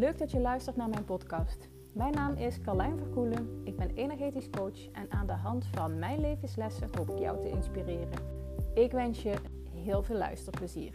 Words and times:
Leuk 0.00 0.18
dat 0.18 0.30
je 0.30 0.40
luistert 0.40 0.76
naar 0.76 0.88
mijn 0.88 1.04
podcast. 1.04 1.68
Mijn 1.92 2.12
naam 2.12 2.36
is 2.36 2.60
Carlijn 2.60 2.98
Verkoelen. 2.98 3.60
Ik 3.64 3.76
ben 3.76 3.90
energetisch 3.94 4.50
coach 4.50 4.90
en 4.92 5.10
aan 5.10 5.26
de 5.26 5.32
hand 5.32 5.66
van 5.74 5.98
mijn 5.98 6.20
levenslessen 6.20 6.88
hoop 6.96 7.10
ik 7.10 7.18
jou 7.18 7.40
te 7.40 7.48
inspireren. 7.48 8.18
Ik 8.74 8.92
wens 8.92 9.22
je 9.22 9.34
heel 9.74 10.02
veel 10.02 10.16
luisterplezier. 10.16 10.94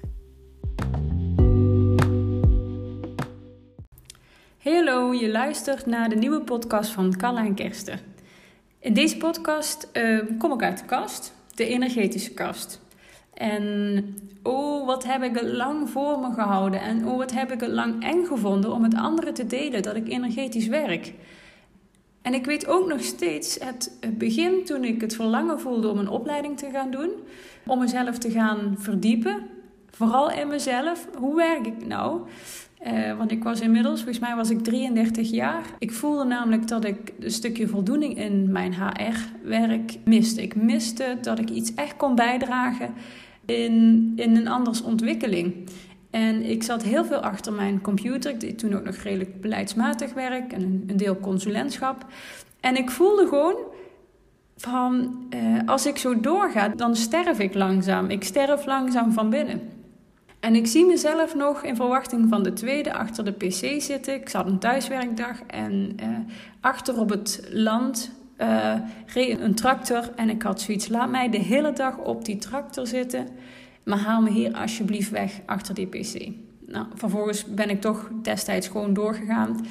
Hallo, 4.57 5.13
je 5.13 5.29
luistert 5.31 5.85
naar 5.85 6.09
de 6.09 6.15
nieuwe 6.15 6.41
podcast 6.41 6.91
van 6.91 7.15
Carlijn 7.17 7.55
Kersten. 7.55 7.99
In 8.79 8.93
deze 8.93 9.17
podcast 9.17 9.89
uh, 9.93 10.21
kom 10.37 10.53
ik 10.53 10.63
uit 10.63 10.79
de 10.79 10.85
kast, 10.85 11.33
de 11.55 11.65
energetische 11.65 12.33
kast. 12.33 12.84
En 13.35 14.05
oh, 14.43 14.85
wat 14.85 15.03
heb 15.03 15.23
ik 15.23 15.35
het 15.35 15.51
lang 15.51 15.89
voor 15.89 16.19
me 16.19 16.33
gehouden. 16.33 16.81
En 16.81 17.07
oh, 17.07 17.17
wat 17.17 17.31
heb 17.31 17.51
ik 17.51 17.59
het 17.59 17.71
lang 17.71 18.03
eng 18.03 18.25
gevonden 18.25 18.71
om 18.71 18.81
met 18.81 18.95
anderen 18.95 19.33
te 19.33 19.47
delen 19.47 19.81
dat 19.81 19.95
ik 19.95 20.09
energetisch 20.09 20.67
werk. 20.67 21.13
En 22.21 22.33
ik 22.33 22.45
weet 22.45 22.67
ook 22.67 22.87
nog 22.87 23.03
steeds 23.03 23.57
het 23.59 23.97
begin 24.17 24.63
toen 24.63 24.83
ik 24.83 25.01
het 25.01 25.15
verlangen 25.15 25.59
voelde 25.59 25.89
om 25.89 25.97
een 25.97 26.09
opleiding 26.09 26.57
te 26.57 26.69
gaan 26.71 26.91
doen. 26.91 27.11
Om 27.65 27.79
mezelf 27.79 28.17
te 28.17 28.31
gaan 28.31 28.75
verdiepen. 28.77 29.47
Vooral 29.89 30.31
in 30.31 30.47
mezelf. 30.47 31.07
Hoe 31.17 31.35
werk 31.35 31.65
ik 31.65 31.85
nou? 31.85 32.21
Uh, 32.87 33.17
want 33.17 33.31
ik 33.31 33.43
was 33.43 33.61
inmiddels, 33.61 33.97
volgens 33.97 34.19
mij 34.19 34.35
was 34.35 34.49
ik 34.49 34.63
33 34.63 35.29
jaar. 35.29 35.63
Ik 35.79 35.91
voelde 35.91 36.23
namelijk 36.23 36.67
dat 36.67 36.85
ik 36.85 37.13
een 37.19 37.31
stukje 37.31 37.67
voldoening 37.67 38.17
in 38.17 38.51
mijn 38.51 38.73
HR-werk 38.73 39.97
miste. 40.03 40.41
Ik 40.41 40.55
miste 40.55 41.17
dat 41.21 41.39
ik 41.39 41.49
iets 41.49 41.73
echt 41.73 41.95
kon 41.95 42.15
bijdragen 42.15 42.93
in, 43.45 44.13
in 44.15 44.35
een 44.35 44.47
anders 44.47 44.81
ontwikkeling. 44.81 45.53
En 46.09 46.49
ik 46.49 46.63
zat 46.63 46.83
heel 46.83 47.05
veel 47.05 47.19
achter 47.19 47.53
mijn 47.53 47.81
computer. 47.81 48.31
Ik 48.31 48.39
deed 48.39 48.59
toen 48.59 48.75
ook 48.75 48.83
nog 48.83 48.95
redelijk 48.95 49.41
beleidsmatig 49.41 50.13
werk 50.13 50.53
en 50.53 50.61
een, 50.61 50.83
een 50.87 50.97
deel 50.97 51.19
consulentschap. 51.19 52.05
En 52.59 52.77
ik 52.77 52.89
voelde 52.89 53.27
gewoon 53.27 53.55
van, 54.57 55.25
eh, 55.29 55.39
als 55.65 55.85
ik 55.85 55.97
zo 55.97 56.19
doorga, 56.19 56.67
dan 56.67 56.95
sterf 56.95 57.39
ik 57.39 57.53
langzaam. 57.53 58.09
Ik 58.09 58.23
sterf 58.23 58.65
langzaam 58.65 59.11
van 59.11 59.29
binnen. 59.29 59.61
En 60.45 60.55
ik 60.55 60.67
zie 60.67 60.85
mezelf 60.85 61.35
nog 61.35 61.63
in 61.63 61.75
verwachting 61.75 62.29
van 62.29 62.43
de 62.43 62.53
tweede 62.53 62.93
achter 62.93 63.25
de 63.25 63.31
pc 63.31 63.81
zitten. 63.81 64.13
Ik 64.13 64.29
zat 64.29 64.45
een 64.45 64.59
thuiswerkdag 64.59 65.41
en 65.47 65.93
eh, 65.97 66.07
achter 66.59 66.99
op 66.99 67.09
het 67.09 67.47
land 67.51 68.11
uh, 68.37 68.75
reed 69.05 69.39
een 69.39 69.55
tractor 69.55 70.11
en 70.15 70.29
ik 70.29 70.41
had 70.41 70.61
zoiets, 70.61 70.87
laat 70.87 71.09
mij 71.09 71.29
de 71.29 71.37
hele 71.37 71.73
dag 71.73 71.97
op 71.97 72.25
die 72.25 72.37
tractor 72.37 72.87
zitten, 72.87 73.27
maar 73.83 73.97
haal 73.97 74.21
me 74.21 74.29
hier 74.29 74.53
alsjeblieft 74.53 75.09
weg 75.09 75.39
achter 75.45 75.73
die 75.73 75.87
pc. 75.87 76.31
Nou, 76.65 76.85
vervolgens 76.93 77.45
ben 77.45 77.69
ik 77.69 77.81
toch 77.81 78.09
destijds 78.21 78.67
gewoon 78.67 78.93
doorgegaan. 78.93 79.65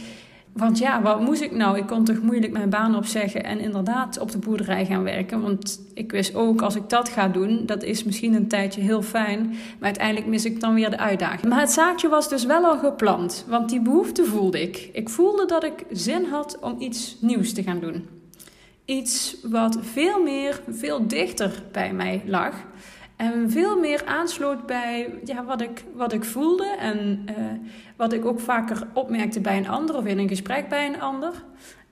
Want 0.55 0.79
ja, 0.79 1.03
wat 1.03 1.21
moest 1.21 1.43
ik 1.43 1.53
nou? 1.53 1.79
Ik 1.79 1.87
kon 1.87 2.05
toch 2.05 2.23
moeilijk 2.23 2.53
mijn 2.53 2.71
baan 2.71 2.97
opzeggen 2.97 3.45
en 3.45 3.61
inderdaad 3.61 4.19
op 4.19 4.31
de 4.31 4.39
boerderij 4.39 4.87
gaan 4.87 5.03
werken. 5.03 5.41
Want 5.41 5.81
ik 5.95 6.13
wist 6.13 6.35
ook, 6.35 6.63
als 6.63 6.75
ik 6.75 6.89
dat 6.89 7.09
ga 7.09 7.29
doen, 7.29 7.63
dat 7.67 7.83
is 7.83 8.05
misschien 8.05 8.35
een 8.35 8.49
tijdje 8.49 8.81
heel 8.81 9.03
fijn. 9.03 9.47
Maar 9.49 9.57
uiteindelijk 9.81 10.27
mis 10.27 10.45
ik 10.45 10.61
dan 10.61 10.75
weer 10.75 10.91
de 10.91 10.99
uitdaging. 10.99 11.49
Maar 11.49 11.61
het 11.61 11.71
zaadje 11.71 12.09
was 12.09 12.29
dus 12.29 12.45
wel 12.45 12.65
al 12.65 12.79
geplant, 12.79 13.45
want 13.49 13.69
die 13.69 13.81
behoefte 13.81 14.25
voelde 14.25 14.63
ik. 14.63 14.89
Ik 14.93 15.09
voelde 15.09 15.47
dat 15.47 15.65
ik 15.65 15.85
zin 15.91 16.25
had 16.25 16.59
om 16.61 16.81
iets 16.81 17.17
nieuws 17.21 17.53
te 17.53 17.63
gaan 17.63 17.81
doen 17.81 18.15
iets 18.85 19.37
wat 19.43 19.79
veel 19.81 20.23
meer, 20.23 20.61
veel 20.69 21.07
dichter 21.07 21.63
bij 21.73 21.93
mij 21.93 22.23
lag. 22.27 22.55
En 23.17 23.51
veel 23.51 23.79
meer 23.79 24.03
aansloot 24.05 24.67
bij 24.67 25.15
ja, 25.25 25.45
wat, 25.45 25.61
ik, 25.61 25.85
wat 25.95 26.13
ik 26.13 26.25
voelde 26.25 26.77
en 26.79 27.27
uh, 27.31 27.35
wat 27.97 28.13
ik 28.13 28.25
ook 28.25 28.41
vaker 28.41 28.87
opmerkte 28.93 29.41
bij 29.41 29.57
een 29.57 29.69
ander 29.69 29.97
of 29.97 30.05
in 30.05 30.19
een 30.19 30.29
gesprek 30.29 30.69
bij 30.69 30.87
een 30.87 31.01
ander. 31.01 31.33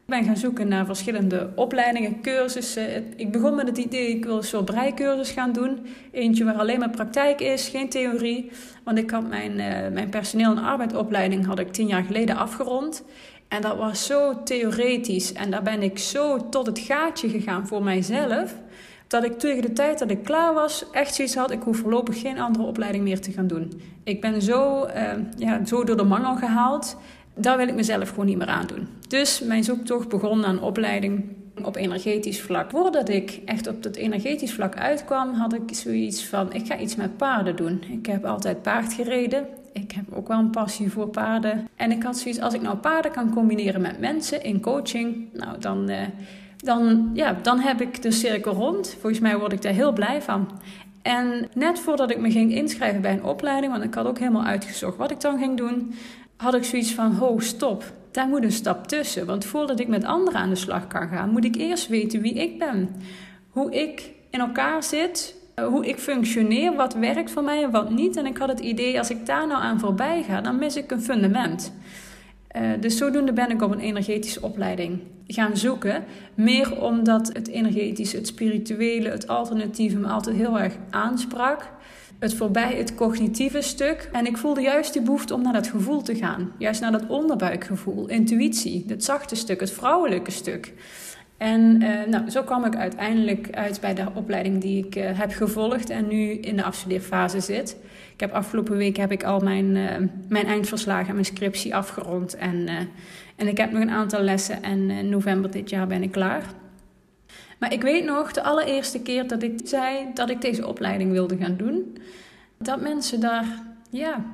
Ik 0.06 0.19
ben 0.19 0.24
gaan 0.24 0.36
zoeken 0.36 0.69
naar 0.69 0.86
verschillende 0.86 1.50
opleidingen, 1.54 2.20
cursussen. 2.20 3.19
Ik 3.19 3.32
begon 3.32 3.54
met 3.54 3.66
het 3.66 3.78
idee, 3.78 4.08
ik 4.08 4.24
wil 4.24 4.36
een 4.36 4.42
soort 4.42 4.64
breikursus 4.64 5.30
gaan 5.30 5.52
doen. 5.52 5.86
Eentje 6.10 6.44
waar 6.44 6.54
alleen 6.54 6.78
maar 6.78 6.91
praktijk 6.91 7.41
is, 7.41 7.69
geen 7.69 7.88
theorie. 7.88 8.50
Want 8.84 8.98
ik 8.98 9.10
had 9.10 9.28
mijn, 9.28 9.52
uh, 9.52 9.92
mijn 9.92 10.08
personeel- 10.08 10.50
en 10.50 10.62
arbeidopleiding 10.62 11.46
had 11.46 11.58
ik 11.58 11.72
tien 11.72 11.86
jaar 11.86 12.04
geleden 12.04 12.36
afgerond. 12.36 13.04
En 13.48 13.62
dat 13.62 13.76
was 13.76 14.06
zo 14.06 14.42
theoretisch. 14.42 15.32
En 15.32 15.50
daar 15.50 15.62
ben 15.62 15.82
ik 15.82 15.98
zo 15.98 16.48
tot 16.48 16.66
het 16.66 16.78
gaatje 16.78 17.28
gegaan 17.28 17.66
voor 17.66 17.82
mijzelf. 17.82 18.54
Dat 19.12 19.24
ik 19.24 19.38
tegen 19.38 19.62
de 19.62 19.72
tijd 19.72 19.98
dat 19.98 20.10
ik 20.10 20.24
klaar 20.24 20.54
was, 20.54 20.84
echt 20.90 21.14
zoiets 21.14 21.34
had: 21.34 21.50
ik 21.50 21.62
hoef 21.62 21.76
voorlopig 21.76 22.20
geen 22.20 22.38
andere 22.38 22.64
opleiding 22.64 23.04
meer 23.04 23.20
te 23.20 23.32
gaan 23.32 23.46
doen. 23.46 23.80
Ik 24.04 24.20
ben 24.20 24.42
zo, 24.42 24.86
uh, 24.86 25.12
ja, 25.36 25.64
zo 25.64 25.84
door 25.84 25.96
de 25.96 26.04
mangel 26.04 26.36
gehaald. 26.36 26.96
Daar 27.34 27.56
wil 27.56 27.68
ik 27.68 27.74
mezelf 27.74 28.08
gewoon 28.08 28.26
niet 28.26 28.38
meer 28.38 28.46
aan 28.46 28.66
doen. 28.66 28.88
Dus 29.08 29.40
mijn 29.40 29.64
zoektocht 29.64 30.08
begon 30.08 30.40
naar 30.40 30.50
een 30.50 30.60
opleiding 30.60 31.24
op 31.62 31.76
energetisch 31.76 32.40
vlak. 32.40 32.70
Voordat 32.70 33.08
ik 33.08 33.40
echt 33.44 33.66
op 33.66 33.82
dat 33.82 33.96
energetisch 33.96 34.52
vlak 34.52 34.76
uitkwam, 34.76 35.34
had 35.34 35.52
ik 35.52 35.74
zoiets 35.74 36.24
van: 36.24 36.52
ik 36.52 36.66
ga 36.66 36.78
iets 36.78 36.96
met 36.96 37.16
paarden 37.16 37.56
doen. 37.56 37.82
Ik 37.90 38.06
heb 38.06 38.24
altijd 38.24 38.62
paard 38.62 38.92
gereden 38.92 39.46
ik 39.72 39.92
heb 39.92 40.04
ook 40.14 40.28
wel 40.28 40.38
een 40.38 40.50
passie 40.50 40.90
voor 40.90 41.08
paarden. 41.08 41.68
En 41.76 41.90
ik 41.90 42.02
had 42.02 42.18
zoiets, 42.18 42.40
als 42.40 42.54
ik 42.54 42.62
nou 42.62 42.76
paarden 42.76 43.12
kan 43.12 43.32
combineren 43.32 43.80
met 43.80 43.98
mensen 43.98 44.42
in 44.42 44.60
coaching, 44.60 45.28
nou 45.32 45.58
dan, 45.58 45.90
uh, 45.90 46.00
dan, 46.62 47.10
ja, 47.14 47.38
dan 47.42 47.60
heb 47.60 47.80
ik 47.80 48.02
de 48.02 48.10
cirkel 48.10 48.52
rond. 48.52 48.96
Volgens 49.00 49.20
mij 49.20 49.38
word 49.38 49.52
ik 49.52 49.62
daar 49.62 49.72
heel 49.72 49.92
blij 49.92 50.22
van. 50.22 50.48
En 51.02 51.48
net 51.54 51.78
voordat 51.78 52.10
ik 52.10 52.18
me 52.18 52.30
ging 52.30 52.54
inschrijven 52.54 53.00
bij 53.00 53.12
een 53.12 53.24
opleiding, 53.24 53.72
want 53.72 53.84
ik 53.84 53.94
had 53.94 54.06
ook 54.06 54.18
helemaal 54.18 54.44
uitgezocht 54.44 54.96
wat 54.96 55.10
ik 55.10 55.20
dan 55.20 55.38
ging 55.38 55.56
doen, 55.56 55.94
had 56.36 56.54
ik 56.54 56.64
zoiets 56.64 56.94
van: 56.94 57.12
ho, 57.12 57.38
stop. 57.38 57.84
Daar 58.10 58.28
moet 58.28 58.44
een 58.44 58.52
stap 58.52 58.86
tussen. 58.86 59.26
Want 59.26 59.44
voordat 59.44 59.80
ik 59.80 59.88
met 59.88 60.04
anderen 60.04 60.40
aan 60.40 60.48
de 60.48 60.54
slag 60.54 60.86
kan 60.86 61.08
gaan, 61.08 61.30
moet 61.30 61.44
ik 61.44 61.56
eerst 61.56 61.88
weten 61.88 62.20
wie 62.20 62.34
ik 62.34 62.58
ben. 62.58 62.88
Hoe 63.50 63.74
ik 63.74 64.10
in 64.30 64.40
elkaar 64.40 64.82
zit, 64.82 65.34
eh, 65.54 65.66
hoe 65.66 65.86
ik 65.86 65.98
functioneer, 65.98 66.74
wat 66.74 66.94
werkt 66.94 67.30
voor 67.30 67.44
mij 67.44 67.62
en 67.62 67.70
wat 67.70 67.90
niet. 67.90 68.16
En 68.16 68.26
ik 68.26 68.36
had 68.36 68.48
het 68.48 68.60
idee, 68.60 68.98
als 68.98 69.10
ik 69.10 69.26
daar 69.26 69.46
nou 69.46 69.62
aan 69.62 69.80
voorbij 69.80 70.22
ga, 70.22 70.40
dan 70.40 70.58
mis 70.58 70.76
ik 70.76 70.90
een 70.90 71.02
fundament. 71.02 71.72
Dus 72.82 72.97
zodoende 72.97 73.32
ben 73.32 73.50
ik 73.50 73.62
op 73.62 73.70
een 73.70 73.81
energetische 73.81 74.43
opleiding 74.43 75.00
gaan 75.26 75.56
zoeken. 75.56 76.04
Meer 76.34 76.81
omdat 76.81 77.31
het 77.32 77.48
energetische, 77.48 78.16
het 78.16 78.26
spirituele, 78.26 79.09
het 79.09 79.28
alternatieve 79.28 79.97
me 79.97 80.06
altijd 80.06 80.37
heel 80.37 80.60
erg 80.60 80.75
aansprak. 80.91 81.70
Het 82.19 82.34
voorbij 82.34 82.75
het 82.75 82.94
cognitieve 82.94 83.60
stuk. 83.60 84.09
En 84.12 84.26
ik 84.26 84.37
voelde 84.37 84.60
juist 84.60 84.93
die 84.93 85.03
behoefte 85.03 85.34
om 85.34 85.43
naar 85.43 85.53
dat 85.53 85.66
gevoel 85.66 86.03
te 86.03 86.15
gaan. 86.15 86.53
Juist 86.59 86.81
naar 86.81 86.93
dat 86.93 87.06
onderbuikgevoel, 87.06 88.09
intuïtie, 88.09 88.84
het 88.88 89.04
zachte 89.04 89.34
stuk, 89.34 89.60
het 89.60 89.70
vrouwelijke 89.70 90.31
stuk. 90.31 90.72
En 91.42 91.82
uh, 91.82 92.04
nou, 92.06 92.30
zo 92.30 92.42
kwam 92.42 92.64
ik 92.64 92.76
uiteindelijk 92.76 93.48
uit 93.50 93.80
bij 93.80 93.94
de 93.94 94.06
opleiding 94.14 94.60
die 94.60 94.86
ik 94.86 94.97
uh, 94.97 95.19
heb 95.19 95.32
gevolgd 95.32 95.91
en 95.91 96.08
nu 96.08 96.30
in 96.30 96.56
de 96.56 96.62
afstudeerfase 96.62 97.41
zit. 97.41 97.76
Ik 98.12 98.20
heb 98.20 98.32
afgelopen 98.32 98.76
week 98.76 98.97
heb 98.97 99.12
ik 99.12 99.25
al 99.25 99.41
mijn, 99.41 99.76
uh, 99.76 99.91
mijn 100.28 100.47
eindverslagen 100.47 101.08
en 101.08 101.14
mijn 101.14 101.25
scriptie 101.25 101.75
afgerond. 101.75 102.36
En, 102.36 102.69
en 103.36 103.48
ik 103.48 103.56
heb 103.56 103.72
nog 103.72 103.82
een 103.82 103.91
aantal 103.91 104.20
lessen 104.20 104.62
en 104.62 104.91
in 104.91 105.08
november 105.08 105.50
dit 105.50 105.70
jaar 105.70 105.86
ben 105.86 106.02
ik 106.02 106.10
klaar. 106.10 106.42
Maar 107.58 107.72
ik 107.72 107.82
weet 107.82 108.04
nog 108.04 108.32
de 108.32 108.42
allereerste 108.42 109.00
keer 109.00 109.28
dat 109.28 109.42
ik 109.42 109.60
zei 109.64 110.06
dat 110.14 110.31
ik 110.31 110.41
deze 110.41 110.66
opleiding 110.66 111.12
wilde 111.12 111.36
gaan 111.36 111.56
doen, 111.56 111.98
dat 112.58 112.81
mensen 112.81 113.20
daar 113.20 113.47
ja, 113.91 114.25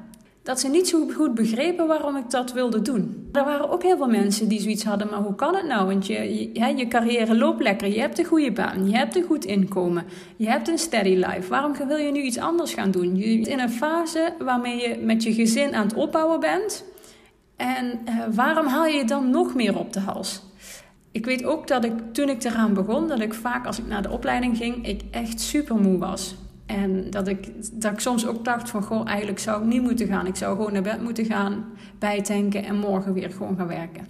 dat 0.49 0.61
ze 0.61 0.69
niet 0.69 0.89
zo 0.89 1.09
goed 1.09 1.35
begrepen 1.35 1.87
waarom 1.87 2.17
ik 2.17 2.31
dat 2.31 2.53
wilde 2.53 2.83
doen. 2.83 3.29
Er 3.33 3.45
waren 3.45 3.71
ook 3.71 3.83
heel 3.83 3.97
veel 3.97 4.09
mensen 4.09 4.49
die 4.49 4.61
zoiets 4.61 4.85
hadden, 4.85 5.09
maar 5.11 5.21
hoe 5.21 5.35
kan 5.35 5.55
het 5.55 5.67
nou? 5.67 5.87
Want 5.87 6.07
je, 6.07 6.51
je, 6.53 6.77
je 6.77 6.89
carrière 6.89 7.37
loopt 7.37 7.63
lekker, 7.63 7.89
je 7.89 8.01
hebt 8.01 8.19
een 8.19 8.25
goede 8.25 8.53
baan, 8.53 8.91
je 8.91 8.97
hebt 8.97 9.17
een 9.17 9.23
goed 9.23 9.45
inkomen, 9.45 10.05
je 10.37 10.49
hebt 10.49 10.69
een 10.69 10.79
steady 10.79 11.15
life. 11.15 11.49
Waarom 11.49 11.73
wil 11.89 11.97
je 11.97 12.11
nu 12.11 12.21
iets 12.21 12.39
anders 12.39 12.75
gaan 12.75 12.91
doen? 12.91 13.17
Je 13.17 13.35
bent 13.35 13.47
in 13.47 13.61
een 13.61 13.71
fase 13.71 14.35
waarmee 14.39 14.77
je 14.77 14.99
met 15.03 15.23
je 15.23 15.33
gezin 15.33 15.75
aan 15.75 15.87
het 15.87 15.95
opbouwen 15.95 16.41
bent. 16.41 16.85
En 17.57 18.01
uh, 18.09 18.15
waarom 18.35 18.67
haal 18.67 18.87
je 18.87 19.05
dan 19.05 19.31
nog 19.31 19.55
meer 19.55 19.79
op 19.79 19.93
de 19.93 20.01
hals? 20.01 20.43
Ik 21.13 21.25
weet 21.25 21.45
ook 21.45 21.67
dat 21.67 21.85
ik 21.85 21.93
toen 22.13 22.29
ik 22.29 22.45
eraan 22.45 22.75
begon, 22.75 23.09
dat 23.09 23.21
ik 23.21 23.35
vaak 23.35 23.67
als 23.67 23.79
ik 23.79 23.87
naar 23.87 24.03
de 24.03 24.11
opleiding 24.11 24.57
ging, 24.57 24.87
ik 24.87 25.03
echt 25.11 25.41
super 25.41 25.77
moe 25.77 25.99
was. 25.99 26.37
En 26.69 27.11
dat 27.11 27.29
ik, 27.29 27.49
dat 27.73 27.93
ik 27.93 28.01
soms 28.01 28.27
ook 28.27 28.45
dacht 28.45 28.71
van, 28.71 28.83
goh, 28.83 29.09
eigenlijk 29.09 29.39
zou 29.39 29.63
ik 29.63 29.69
niet 29.69 29.83
moeten 29.83 30.07
gaan. 30.07 30.27
Ik 30.27 30.37
zou 30.37 30.57
gewoon 30.57 30.73
naar 30.73 30.83
bed 30.83 31.03
moeten 31.03 31.25
gaan, 31.25 31.65
bijtanken 31.99 32.65
en 32.65 32.79
morgen 32.79 33.13
weer 33.13 33.31
gewoon 33.31 33.57
gaan 33.57 33.67
werken. 33.67 34.07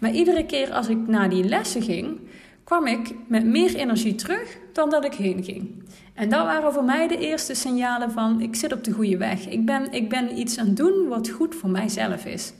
Maar 0.00 0.10
iedere 0.10 0.46
keer 0.46 0.72
als 0.72 0.88
ik 0.88 1.06
naar 1.06 1.30
die 1.30 1.44
lessen 1.44 1.82
ging, 1.82 2.20
kwam 2.64 2.86
ik 2.86 3.14
met 3.28 3.44
meer 3.44 3.74
energie 3.74 4.14
terug 4.14 4.58
dan 4.72 4.90
dat 4.90 5.04
ik 5.04 5.14
heen 5.14 5.44
ging. 5.44 5.82
En 6.14 6.28
dat 6.28 6.44
waren 6.44 6.72
voor 6.72 6.84
mij 6.84 7.08
de 7.08 7.18
eerste 7.18 7.54
signalen 7.54 8.10
van, 8.10 8.40
ik 8.40 8.54
zit 8.54 8.72
op 8.72 8.84
de 8.84 8.92
goede 8.92 9.16
weg. 9.16 9.48
Ik 9.48 9.66
ben, 9.66 9.92
ik 9.92 10.08
ben 10.08 10.38
iets 10.38 10.58
aan 10.58 10.66
het 10.66 10.76
doen 10.76 11.08
wat 11.08 11.28
goed 11.28 11.54
voor 11.54 11.70
mijzelf 11.70 12.24
is. 12.24 12.52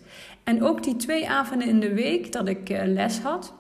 En 0.44 0.62
ook 0.62 0.82
die 0.82 0.96
twee 0.96 1.28
avonden 1.28 1.68
in 1.68 1.80
de 1.80 1.94
week 1.94 2.32
dat 2.32 2.48
ik 2.48 2.70
eh, 2.70 2.86
les 2.86 3.18
had, 3.18 3.52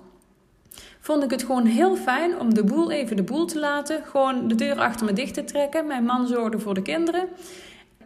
vond 1.04 1.22
ik 1.22 1.30
het 1.30 1.42
gewoon 1.42 1.66
heel 1.66 1.96
fijn 1.96 2.38
om 2.38 2.54
de 2.54 2.64
boel 2.64 2.90
even 2.90 3.16
de 3.16 3.22
boel 3.22 3.44
te 3.44 3.58
laten. 3.58 4.02
Gewoon 4.04 4.48
de 4.48 4.54
deur 4.54 4.78
achter 4.78 5.06
me 5.06 5.12
dicht 5.12 5.34
te 5.34 5.44
trekken. 5.44 5.86
Mijn 5.86 6.04
man 6.04 6.26
zorgde 6.26 6.58
voor 6.58 6.74
de 6.74 6.82
kinderen. 6.82 7.28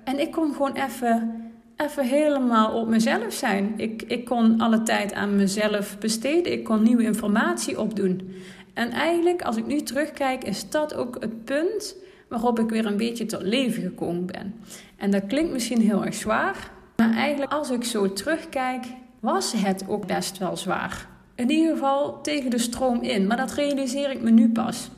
En 0.05 0.19
ik 0.19 0.33
kon 0.33 0.53
gewoon 0.53 0.73
even 0.73 1.43
even 1.77 2.05
helemaal 2.05 2.81
op 2.81 2.89
mezelf 2.89 3.33
zijn. 3.33 3.75
Ik, 3.77 4.03
ik 4.03 4.25
kon 4.25 4.61
alle 4.61 4.83
tijd 4.83 5.13
aan 5.13 5.37
mezelf 5.37 5.99
besteden. 5.99 6.53
Ik 6.53 6.65
kon 6.65 6.83
nieuwe 6.83 7.03
informatie 7.03 7.81
opdoen. 7.81 8.35
En 8.75 8.91
eigenlijk, 8.91 9.43
als 9.43 9.57
ik 9.57 9.67
nu 9.67 9.81
terugkijk, 9.81 10.45
is 10.45 10.71
dat 10.71 10.95
ook 10.95 11.17
het 11.21 11.45
punt 11.45 11.97
waarop 12.29 12.59
ik 12.59 12.71
weer 12.71 12.87
een 12.87 12.97
beetje 12.97 13.27
tot 13.27 13.43
leven 13.43 13.83
gekomen 13.83 14.27
ben. 14.27 14.55
En 14.97 15.11
dat 15.11 15.27
klinkt 15.27 15.53
misschien 15.53 15.81
heel 15.81 16.05
erg 16.05 16.15
zwaar, 16.15 16.71
maar 16.97 17.15
eigenlijk 17.15 17.53
als 17.53 17.71
ik 17.71 17.85
zo 17.85 18.13
terugkijk, 18.13 18.85
was 19.21 19.53
het 19.57 19.85
ook 19.89 20.07
best 20.07 20.39
wel 20.39 20.57
zwaar. 20.57 21.18
In 21.39 21.51
ieder 21.51 21.73
geval 21.73 22.21
tegen 22.21 22.51
de 22.51 22.59
stroom 22.59 23.03
in, 23.03 23.27
maar 23.27 23.37
dat 23.37 23.53
realiseer 23.53 24.11
ik 24.11 24.23
me 24.23 24.31
nu 24.31 24.49
pas. 24.49 24.91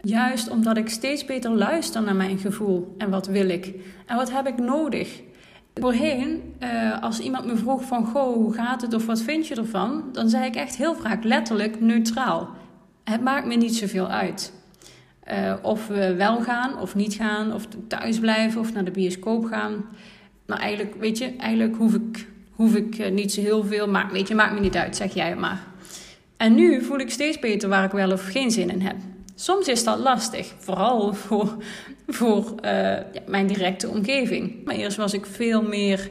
Juist 0.00 0.50
omdat 0.50 0.76
ik 0.76 0.88
steeds 0.88 1.24
beter 1.24 1.50
luister 1.50 2.02
naar 2.02 2.16
mijn 2.16 2.38
gevoel 2.38 2.94
en 2.98 3.10
wat 3.10 3.26
wil 3.26 3.48
ik 3.48 3.74
en 4.06 4.16
wat 4.16 4.32
heb 4.32 4.46
ik 4.46 4.58
nodig. 4.58 5.20
Voorheen, 5.74 6.54
uh, 6.62 7.02
als 7.02 7.20
iemand 7.20 7.46
me 7.46 7.56
vroeg 7.56 7.84
van 7.84 8.06
goh, 8.06 8.34
hoe 8.34 8.52
gaat 8.52 8.82
het 8.82 8.94
of 8.94 9.06
wat 9.06 9.22
vind 9.22 9.46
je 9.46 9.54
ervan, 9.54 10.04
dan 10.12 10.28
zei 10.28 10.44
ik 10.44 10.54
echt 10.54 10.76
heel 10.76 10.94
vaak 10.94 11.24
letterlijk 11.24 11.80
neutraal. 11.80 12.48
Het 13.04 13.22
maakt 13.22 13.46
me 13.46 13.54
niet 13.54 13.76
zoveel 13.76 14.08
uit. 14.08 14.52
Uh, 15.32 15.54
of 15.62 15.86
we 15.86 16.14
wel 16.14 16.40
gaan 16.40 16.80
of 16.80 16.94
niet 16.94 17.14
gaan, 17.14 17.52
of 17.52 17.68
thuis 17.86 18.18
blijven 18.18 18.60
of 18.60 18.72
naar 18.72 18.84
de 18.84 18.90
bioscoop 18.90 19.44
gaan. 19.44 19.84
Maar 20.46 20.58
eigenlijk, 20.58 20.94
weet 21.00 21.18
je, 21.18 21.36
eigenlijk 21.36 21.76
hoef 21.76 21.94
ik, 21.94 22.26
hoef 22.50 22.74
ik 22.74 22.98
uh, 22.98 23.10
niet 23.10 23.32
zo 23.32 23.40
heel 23.40 23.64
veel. 23.64 23.88
Maar 23.88 24.08
weet 24.12 24.28
je, 24.28 24.34
maakt 24.34 24.54
me 24.54 24.60
niet 24.60 24.76
uit, 24.76 24.96
zeg 24.96 25.14
jij 25.14 25.36
maar. 25.36 25.67
En 26.38 26.54
nu 26.54 26.82
voel 26.82 26.98
ik 26.98 27.10
steeds 27.10 27.38
beter 27.38 27.68
waar 27.68 27.84
ik 27.84 27.90
wel 27.90 28.12
of 28.12 28.24
geen 28.24 28.50
zin 28.50 28.70
in 28.70 28.80
heb. 28.80 28.96
Soms 29.34 29.68
is 29.68 29.84
dat 29.84 29.98
lastig, 29.98 30.54
vooral 30.58 31.12
voor, 31.24 31.56
voor 32.06 32.54
ja, 32.62 33.04
mijn 33.26 33.46
directe 33.46 33.88
omgeving. 33.88 34.64
Maar 34.64 34.74
eerst 34.74 34.96
was 34.96 35.12
ik 35.12 35.26
veel 35.26 35.62
meer 35.62 36.10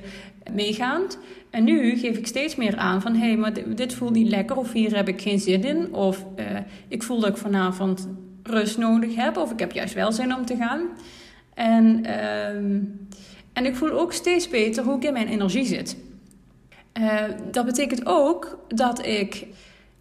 meegaand. 0.54 1.18
En 1.50 1.64
nu 1.64 1.98
geef 1.98 2.18
ik 2.18 2.28
steeds 2.28 2.56
meer 2.56 2.78
aan 2.78 3.02
van 3.02 3.14
hé, 3.16 3.28
hey, 3.28 3.38
maar 3.38 3.76
dit, 3.76 3.94
voelt 3.94 4.14
niet 4.14 4.30
lekker 4.30 4.58
of 4.58 4.72
hier 4.72 4.96
heb 4.96 5.08
ik 5.08 5.22
geen 5.22 5.40
zin 5.40 5.64
in. 5.64 5.94
Of 5.94 6.26
uh, 6.40 6.46
ik 6.88 7.04
voel 7.04 7.20
dat 7.20 7.30
ik 7.30 7.38
vanavond 7.38 8.08
rust 8.44 8.78
nodig 8.78 9.16
heb 9.16 9.38
of 9.38 9.52
ik 9.52 9.60
heb 9.60 9.72
juist 9.72 9.94
wel 9.94 10.12
zin 10.12 10.36
om 10.36 10.46
te 10.46 10.56
gaan. 10.56 10.82
En, 11.54 12.06
uh, 12.06 12.48
en 13.54 13.66
ik 13.66 13.76
voel 13.76 13.92
ook 13.92 14.14
steeds 14.14 14.50
beter 14.50 14.84
hoe 14.84 14.96
ik 14.96 15.04
in 15.04 15.14
mijn 15.14 15.28
energie 15.28 15.66
zit. 15.66 15.98
Uh, 17.00 17.24
dat 17.52 17.66
betekent 17.66 18.06
ook 18.06 18.60
dat 18.68 19.06
ik 19.06 19.46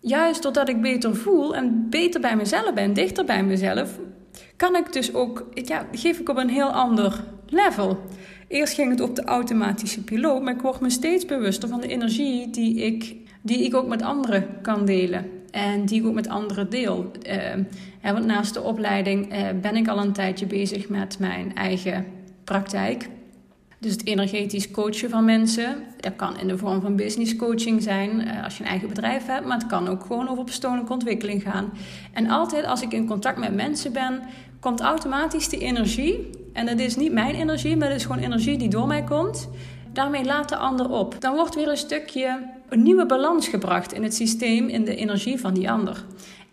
juist 0.06 0.42
doordat 0.42 0.68
ik 0.68 0.80
beter 0.80 1.16
voel 1.16 1.54
en 1.54 1.86
beter 1.90 2.20
bij 2.20 2.36
mezelf 2.36 2.74
ben, 2.74 2.92
dichter 2.92 3.24
bij 3.24 3.44
mezelf, 3.44 3.98
kan 4.56 4.76
ik 4.76 4.92
dus 4.92 5.14
ook, 5.14 5.46
ja, 5.54 5.86
geef 5.92 6.18
ik 6.18 6.28
op 6.28 6.36
een 6.36 6.48
heel 6.48 6.70
ander 6.70 7.24
level. 7.46 7.98
Eerst 8.48 8.74
ging 8.74 8.90
het 8.90 9.00
op 9.00 9.16
de 9.16 9.24
automatische 9.24 10.04
piloot, 10.04 10.42
maar 10.42 10.54
ik 10.54 10.60
word 10.60 10.80
me 10.80 10.90
steeds 10.90 11.24
bewuster 11.24 11.68
van 11.68 11.80
de 11.80 11.88
energie 11.88 12.50
die 12.50 12.76
ik, 12.76 13.16
die 13.42 13.64
ik 13.64 13.74
ook 13.74 13.86
met 13.86 14.02
anderen 14.02 14.48
kan 14.62 14.84
delen. 14.84 15.30
En 15.50 15.84
die 15.84 16.00
ik 16.00 16.06
ook 16.06 16.14
met 16.14 16.28
anderen 16.28 16.70
deel. 16.70 17.10
Uh, 18.02 18.12
want 18.12 18.26
naast 18.26 18.54
de 18.54 18.62
opleiding 18.62 19.32
uh, 19.32 19.48
ben 19.60 19.76
ik 19.76 19.88
al 19.88 19.98
een 19.98 20.12
tijdje 20.12 20.46
bezig 20.46 20.88
met 20.88 21.18
mijn 21.18 21.54
eigen 21.54 22.06
praktijk. 22.44 23.08
Dus 23.78 23.92
het 23.92 24.06
energetisch 24.06 24.70
coachen 24.70 25.10
van 25.10 25.24
mensen. 25.24 25.84
Dat 26.00 26.16
kan 26.16 26.38
in 26.38 26.48
de 26.48 26.58
vorm 26.58 26.80
van 26.80 26.96
business 26.96 27.36
coaching 27.36 27.82
zijn 27.82 28.20
uh, 28.20 28.44
als 28.44 28.56
je 28.56 28.62
een 28.62 28.70
eigen 28.70 28.88
bedrijf 28.88 29.26
hebt. 29.26 29.46
Maar 29.46 29.58
het 29.58 29.66
kan 29.66 29.88
ook 29.88 30.02
gewoon 30.02 30.28
over 30.28 30.44
persoonlijke 30.44 30.92
ontwikkeling 30.92 31.42
gaan. 31.42 31.72
En 32.12 32.30
altijd 32.30 32.64
als 32.64 32.82
ik 32.82 32.92
in 32.92 33.06
contact 33.06 33.38
met 33.38 33.54
mensen 33.54 33.92
ben, 33.92 34.22
komt 34.60 34.80
automatisch 34.80 35.48
die 35.48 35.60
energie. 35.60 36.30
En 36.52 36.66
dat 36.66 36.78
is 36.78 36.96
niet 36.96 37.12
mijn 37.12 37.34
energie, 37.34 37.76
maar 37.76 37.88
dat 37.88 37.96
is 37.96 38.04
gewoon 38.04 38.22
energie 38.22 38.58
die 38.58 38.68
door 38.68 38.86
mij 38.86 39.04
komt. 39.04 39.48
Daarmee 39.92 40.24
laat 40.24 40.48
de 40.48 40.56
ander 40.56 40.90
op. 40.90 41.20
Dan 41.20 41.34
wordt 41.34 41.54
weer 41.54 41.68
een 41.68 41.76
stukje 41.76 42.54
een 42.68 42.82
nieuwe 42.82 43.06
balans 43.06 43.48
gebracht 43.48 43.92
in 43.92 44.02
het 44.02 44.14
systeem, 44.14 44.68
in 44.68 44.84
de 44.84 44.96
energie 44.96 45.40
van 45.40 45.54
die 45.54 45.70
ander. 45.70 46.04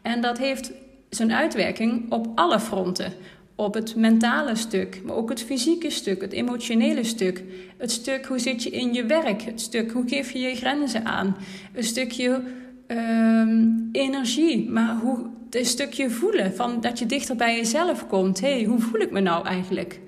En 0.02 0.22
dat 0.22 0.38
heeft 0.38 0.72
zijn 1.10 1.34
uitwerking 1.34 2.12
op 2.12 2.28
alle 2.36 2.60
fronten 2.60 3.14
op 3.56 3.74
het 3.74 3.96
mentale 3.96 4.56
stuk, 4.56 5.02
maar 5.04 5.16
ook 5.16 5.30
het 5.30 5.44
fysieke 5.44 5.90
stuk, 5.90 6.22
het 6.22 6.32
emotionele 6.32 7.04
stuk. 7.04 7.44
Het 7.78 7.92
stuk 7.92 8.26
hoe 8.26 8.40
zit 8.40 8.64
je 8.64 8.70
in 8.70 8.94
je 8.94 9.06
werk, 9.06 9.42
het 9.42 9.62
stuk 9.62 9.92
hoe 9.92 10.08
geef 10.08 10.32
je 10.32 10.40
je 10.40 10.56
grenzen 10.56 11.06
aan. 11.06 11.36
Een 11.74 11.84
stukje 11.84 12.42
uh, 12.88 13.68
energie, 13.92 14.70
maar 14.70 14.96
hoe, 14.96 15.26
een 15.50 15.66
stukje 15.66 16.10
voelen, 16.10 16.56
van 16.56 16.82
dat 16.82 17.00
je 17.00 17.06
dichter 17.06 17.36
bij 17.36 17.56
jezelf 17.56 18.08
komt. 18.08 18.40
Hé, 18.42 18.52
hey, 18.54 18.64
hoe 18.64 18.80
voel 18.80 19.02
ik 19.02 19.12
me 19.12 19.20
nou 19.20 19.46
eigenlijk? 19.46 20.00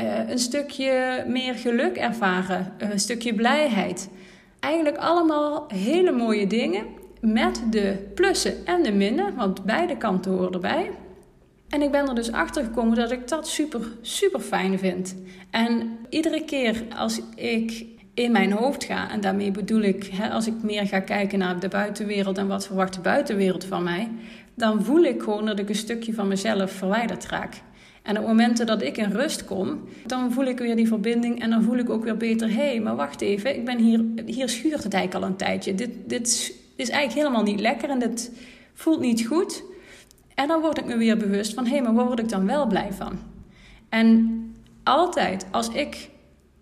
Uh, 0.00 0.28
een 0.28 0.38
stukje 0.38 1.24
meer 1.26 1.54
geluk 1.54 1.96
ervaren, 1.96 2.72
een 2.78 3.00
stukje 3.00 3.34
blijheid. 3.34 4.08
Eigenlijk 4.60 4.96
allemaal 4.96 5.64
hele 5.74 6.12
mooie 6.12 6.46
dingen 6.46 6.86
met 7.20 7.62
de 7.70 8.10
plussen 8.14 8.66
en 8.66 8.82
de 8.82 8.92
minnen, 8.92 9.34
want 9.34 9.64
beide 9.64 9.96
kanten 9.96 10.32
horen 10.32 10.52
erbij. 10.52 10.90
En 11.68 11.82
ik 11.82 11.90
ben 11.90 12.08
er 12.08 12.14
dus 12.14 12.32
achter 12.32 12.64
gekomen 12.64 12.96
dat 12.96 13.10
ik 13.10 13.28
dat 13.28 13.48
super, 13.48 13.80
super 14.00 14.40
fijn 14.40 14.78
vind. 14.78 15.14
En 15.50 15.98
iedere 16.08 16.44
keer 16.44 16.82
als 16.96 17.20
ik 17.34 17.84
in 18.14 18.32
mijn 18.32 18.52
hoofd 18.52 18.84
ga, 18.84 19.10
en 19.10 19.20
daarmee 19.20 19.50
bedoel 19.50 19.82
ik, 19.82 20.04
hè, 20.04 20.30
als 20.30 20.46
ik 20.46 20.62
meer 20.62 20.86
ga 20.86 21.00
kijken 21.00 21.38
naar 21.38 21.60
de 21.60 21.68
buitenwereld 21.68 22.38
en 22.38 22.48
wat 22.48 22.66
verwacht 22.66 22.94
de 22.94 23.00
buitenwereld 23.00 23.64
van 23.64 23.82
mij, 23.82 24.10
dan 24.54 24.84
voel 24.84 25.02
ik 25.02 25.22
gewoon 25.22 25.46
dat 25.46 25.58
ik 25.58 25.68
een 25.68 25.74
stukje 25.74 26.14
van 26.14 26.28
mezelf 26.28 26.72
verwijderd 26.72 27.26
raak. 27.26 27.54
En 28.02 28.18
op 28.18 28.26
momenten 28.26 28.66
dat 28.66 28.82
ik 28.82 28.96
in 28.96 29.10
rust 29.10 29.44
kom, 29.44 29.80
dan 30.06 30.32
voel 30.32 30.44
ik 30.44 30.58
weer 30.58 30.76
die 30.76 30.88
verbinding 30.88 31.40
en 31.42 31.50
dan 31.50 31.62
voel 31.62 31.76
ik 31.76 31.90
ook 31.90 32.04
weer 32.04 32.16
beter, 32.16 32.48
hé, 32.48 32.54
hey, 32.54 32.80
maar 32.80 32.96
wacht 32.96 33.20
even, 33.20 33.54
ik 33.54 33.64
ben 33.64 33.78
hier, 33.78 34.04
hier 34.26 34.48
schuurt 34.48 34.84
het 34.84 34.94
eigenlijk 34.94 35.24
al 35.24 35.30
een 35.30 35.36
tijdje. 35.36 35.74
Dit, 35.74 35.90
dit 36.06 36.54
is 36.76 36.88
eigenlijk 36.88 37.20
helemaal 37.20 37.52
niet 37.52 37.60
lekker 37.60 37.90
en 37.90 37.98
dit 37.98 38.32
voelt 38.74 39.00
niet 39.00 39.26
goed. 39.26 39.62
En 40.38 40.48
dan 40.48 40.60
word 40.60 40.78
ik 40.78 40.84
me 40.84 40.96
weer 40.96 41.16
bewust 41.16 41.54
van, 41.54 41.64
hé, 41.64 41.70
hey, 41.70 41.82
maar 41.82 41.94
waar 41.94 42.06
word 42.06 42.18
ik 42.18 42.28
dan 42.28 42.46
wel 42.46 42.66
blij 42.66 42.92
van? 42.92 43.18
En 43.88 44.40
altijd 44.82 45.46
als 45.50 45.68
ik 45.68 46.10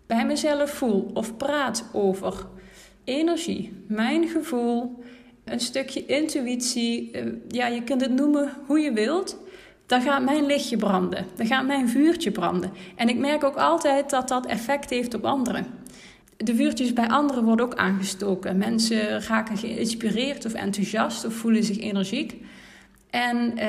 bij 0.06 0.26
mezelf 0.26 0.70
voel 0.70 1.10
of 1.14 1.36
praat 1.36 1.84
over 1.92 2.46
energie, 3.04 3.84
mijn 3.88 4.28
gevoel, 4.28 5.04
een 5.44 5.60
stukje 5.60 6.06
intuïtie, 6.06 7.10
eh, 7.10 7.26
ja, 7.48 7.66
je 7.66 7.82
kunt 7.82 8.00
het 8.00 8.10
noemen 8.10 8.52
hoe 8.66 8.78
je 8.78 8.92
wilt, 8.92 9.38
dan 9.86 10.00
gaat 10.00 10.24
mijn 10.24 10.46
lichtje 10.46 10.76
branden, 10.76 11.26
dan 11.34 11.46
gaat 11.46 11.66
mijn 11.66 11.88
vuurtje 11.88 12.30
branden. 12.30 12.72
En 12.94 13.08
ik 13.08 13.18
merk 13.18 13.44
ook 13.44 13.56
altijd 13.56 14.10
dat 14.10 14.28
dat 14.28 14.46
effect 14.46 14.90
heeft 14.90 15.14
op 15.14 15.24
anderen. 15.24 15.66
De 16.36 16.54
vuurtjes 16.54 16.92
bij 16.92 17.08
anderen 17.08 17.44
worden 17.44 17.66
ook 17.66 17.74
aangestoken. 17.74 18.58
Mensen 18.58 19.22
raken 19.22 19.56
geïnspireerd 19.56 20.44
of 20.44 20.52
enthousiast 20.52 21.24
of 21.24 21.34
voelen 21.34 21.64
zich 21.64 21.78
energiek. 21.78 22.44
En 23.10 23.52
uh, 23.58 23.64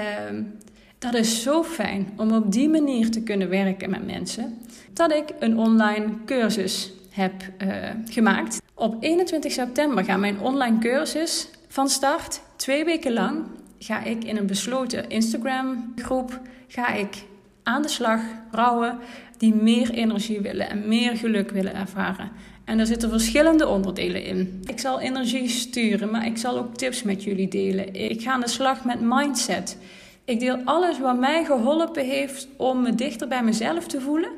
dat 0.97 1.13
is 1.13 1.43
zo 1.43 1.63
fijn 1.63 2.07
om 2.15 2.31
op 2.31 2.51
die 2.51 2.69
manier 2.69 3.11
te 3.11 3.23
kunnen 3.23 3.49
werken 3.49 3.89
met 3.89 4.05
mensen, 4.05 4.57
dat 4.93 5.11
ik 5.11 5.29
een 5.39 5.57
online 5.57 6.07
cursus 6.25 6.91
heb 7.09 7.33
uh, 7.63 7.89
gemaakt. 8.05 8.61
Op 8.73 8.95
21 8.99 9.51
september 9.51 10.03
gaat 10.03 10.19
mijn 10.19 10.39
online 10.39 10.77
cursus 10.77 11.49
van 11.67 11.89
start. 11.89 12.41
Twee 12.55 12.85
weken 12.85 13.13
lang 13.13 13.45
ga 13.79 14.03
ik 14.03 14.23
in 14.23 14.37
een 14.37 14.47
besloten 14.47 15.09
Instagram 15.09 15.93
groep 15.95 16.39
ga 16.67 16.93
ik 16.93 17.23
aan 17.63 17.81
de 17.81 17.87
slag 17.87 18.21
rouwen 18.51 18.99
die 19.37 19.55
meer 19.55 19.89
energie 19.89 20.41
willen 20.41 20.69
en 20.69 20.87
meer 20.87 21.17
geluk 21.17 21.51
willen 21.51 21.75
ervaren. 21.75 22.31
En 22.67 22.77
daar 22.77 22.85
zitten 22.85 23.09
verschillende 23.09 23.67
onderdelen 23.67 24.23
in. 24.23 24.61
Ik 24.65 24.79
zal 24.79 24.99
energie 24.99 25.49
sturen, 25.49 26.11
maar 26.11 26.25
ik 26.25 26.37
zal 26.37 26.57
ook 26.57 26.75
tips 26.75 27.03
met 27.03 27.23
jullie 27.23 27.47
delen. 27.47 27.93
Ik 27.93 28.21
ga 28.21 28.31
aan 28.31 28.41
de 28.41 28.49
slag 28.49 28.85
met 28.85 29.01
mindset. 29.01 29.77
Ik 30.25 30.39
deel 30.39 30.57
alles 30.63 30.99
wat 30.99 31.19
mij 31.19 31.45
geholpen 31.45 32.05
heeft 32.05 32.47
om 32.57 32.81
me 32.81 32.95
dichter 32.95 33.27
bij 33.27 33.43
mezelf 33.43 33.87
te 33.87 34.01
voelen. 34.01 34.31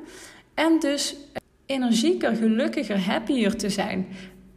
En 0.54 0.80
dus 0.80 1.16
energieker, 1.66 2.36
gelukkiger, 2.36 3.00
happier 3.00 3.58
te 3.58 3.70
zijn. 3.70 4.08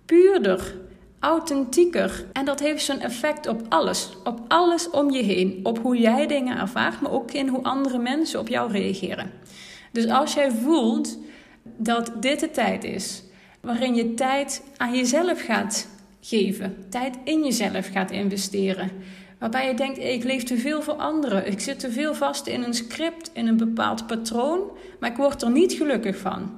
Puurder, 0.07 0.75
authentieker. 1.21 2.25
En 2.33 2.45
dat 2.45 2.61
heeft 2.61 2.85
zijn 2.85 3.01
effect 3.01 3.47
op 3.47 3.63
alles. 3.69 4.11
Op 4.25 4.41
alles 4.49 4.91
om 4.91 5.11
je 5.11 5.23
heen. 5.23 5.61
Op 5.63 5.79
hoe 5.79 5.97
jij 5.97 6.27
dingen 6.27 6.59
ervaart, 6.59 7.01
maar 7.01 7.13
ook 7.13 7.31
in 7.31 7.49
hoe 7.49 7.63
andere 7.63 7.99
mensen 7.99 8.41
op 8.41 8.49
jou 8.49 8.73
reageren. 8.73 9.31
Dus 9.93 10.09
als 10.09 10.35
jij 10.35 10.51
voelt 10.51 11.19
dat 11.77 12.13
dit 12.21 12.41
de 12.41 12.51
tijd 12.51 12.85
is 12.85 13.23
waarin 13.63 13.95
je 13.95 14.15
tijd 14.15 14.63
aan 14.77 14.95
jezelf 14.95 15.45
gaat 15.45 15.89
geven, 16.21 16.77
tijd 16.89 17.17
in 17.25 17.45
jezelf 17.45 17.89
gaat 17.93 18.11
investeren. 18.11 18.91
Waarbij 19.39 19.67
je 19.67 19.75
denkt, 19.75 19.99
ik 19.99 20.25
leef 20.25 20.43
te 20.43 20.57
veel 20.57 20.83
voor 20.83 20.95
anderen. 20.95 21.47
Ik 21.47 21.61
zit 21.61 21.79
te 21.79 21.93
veel 21.93 22.15
vast 22.15 22.47
in 22.47 22.63
een 22.63 22.75
script, 22.75 23.31
in 23.33 23.47
een 23.47 23.57
bepaald 23.57 24.07
patroon, 24.07 24.61
maar 25.01 25.11
ik 25.11 25.17
word 25.17 25.43
er 25.43 25.51
niet 25.51 25.73
gelukkig 25.73 26.17
van. 26.17 26.51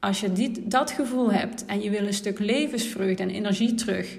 Als 0.00 0.20
je 0.20 0.32
dit, 0.32 0.70
dat 0.70 0.90
gevoel 0.90 1.32
hebt 1.32 1.64
en 1.66 1.82
je 1.82 1.90
wil 1.90 2.06
een 2.06 2.14
stuk 2.14 2.38
levensvreugde 2.38 3.22
en 3.22 3.30
energie 3.30 3.74
terug. 3.74 4.18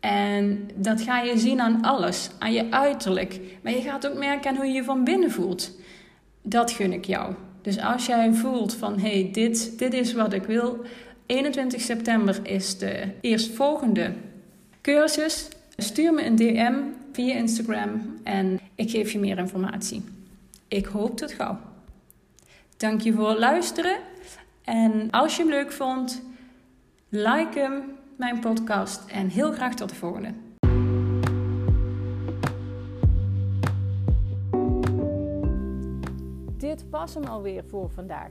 En 0.00 0.70
dat 0.74 1.00
ga 1.00 1.20
je 1.20 1.38
zien 1.38 1.60
aan 1.60 1.82
alles, 1.82 2.30
aan 2.38 2.52
je 2.52 2.70
uiterlijk. 2.70 3.40
Maar 3.62 3.72
je 3.72 3.80
gaat 3.80 4.06
ook 4.06 4.18
merken 4.18 4.50
aan 4.50 4.56
hoe 4.56 4.66
je 4.66 4.72
je 4.72 4.84
van 4.84 5.04
binnen 5.04 5.30
voelt. 5.30 5.70
Dat 6.42 6.70
gun 6.70 6.92
ik 6.92 7.04
jou. 7.04 7.34
Dus 7.62 7.80
als 7.80 8.06
jij 8.06 8.32
voelt 8.32 8.74
van 8.74 8.98
hé, 8.98 9.20
hey, 9.20 9.28
dit, 9.32 9.78
dit 9.78 9.92
is 9.92 10.12
wat 10.12 10.32
ik 10.32 10.44
wil, 10.44 10.84
21 11.28 11.80
september 11.80 12.40
is 12.42 12.78
de 12.78 13.12
eerstvolgende 13.20 14.12
cursus. 14.80 15.48
Stuur 15.76 16.14
me 16.14 16.24
een 16.24 16.36
DM 16.36 16.74
via 17.12 17.34
Instagram 17.34 18.18
en 18.24 18.60
ik 18.74 18.90
geef 18.90 19.12
je 19.12 19.18
meer 19.18 19.38
informatie. 19.38 20.04
Ik 20.68 20.86
hoop 20.86 21.16
tot 21.16 21.32
gauw. 21.32 21.58
Dank 22.76 23.00
je 23.00 23.12
voor 23.12 23.28
het 23.28 23.38
luisteren. 23.38 23.98
En 24.64 25.10
als 25.10 25.36
je 25.36 25.42
hem 25.42 25.50
leuk 25.50 25.72
vond, 25.72 26.22
like 27.08 27.58
hem, 27.58 27.82
mijn 28.16 28.40
podcast. 28.40 29.10
En 29.10 29.28
heel 29.28 29.52
graag 29.52 29.74
tot 29.74 29.88
de 29.88 29.94
volgende. 29.94 30.32
Dit 36.56 36.84
was 36.90 37.14
hem 37.14 37.24
alweer 37.24 37.64
voor 37.64 37.90
vandaag. 37.90 38.30